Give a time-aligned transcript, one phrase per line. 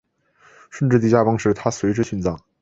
[0.71, 2.35] 顺治帝驾崩时她随之殉葬。